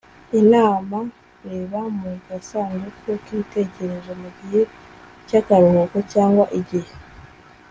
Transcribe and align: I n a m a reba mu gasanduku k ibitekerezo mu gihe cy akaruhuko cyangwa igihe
I 0.37 0.39
n 0.51 0.53
a 0.61 0.63
m 0.89 0.91
a 0.99 1.01
reba 1.49 1.81
mu 1.99 2.11
gasanduku 2.27 3.09
k 3.23 3.25
ibitekerezo 3.33 4.11
mu 4.21 4.29
gihe 4.37 4.61
cy 5.27 5.33
akaruhuko 5.39 5.97
cyangwa 6.13 6.45
igihe 6.59 6.91